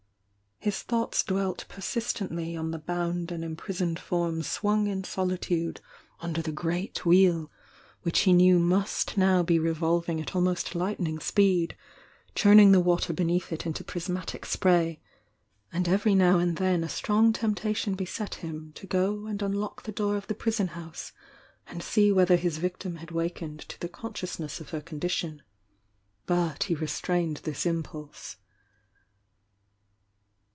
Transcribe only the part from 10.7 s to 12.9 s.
lightning speed, churning the